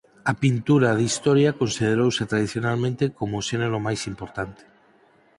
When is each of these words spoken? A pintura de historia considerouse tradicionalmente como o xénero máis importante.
A 0.31 0.33
pintura 0.43 0.89
de 0.97 1.03
historia 1.09 1.57
considerouse 1.61 2.23
tradicionalmente 2.31 3.03
como 3.17 3.33
o 3.37 3.45
xénero 3.49 3.77
máis 3.87 4.01
importante. 4.11 4.61